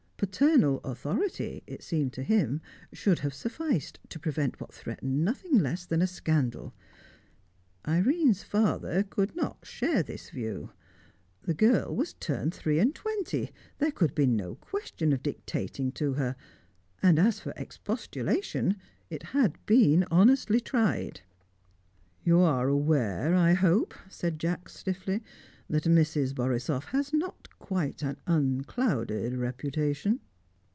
[0.23, 2.61] "Paternal authority," it seemed to him,
[2.93, 6.75] should have sufficed to prevent what threatened nothing less than a scandal.
[7.87, 10.69] Irene's father could not share this view;
[11.41, 16.13] the girl was turned three and twenty; there could be no question of dictating to
[16.13, 16.35] her,
[17.01, 18.75] and as for expostulation,
[19.09, 21.21] it had been honestly tried.
[22.23, 25.23] "You are aware, I hope," said Jacks stiffly,
[25.67, 26.35] "that Mrs.
[26.35, 30.19] Borisoff has not quite an unclouded reputation?"